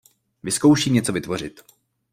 Vyzkouším 0.43 0.93
něco 0.93 1.13
vytvořit. 1.13 1.61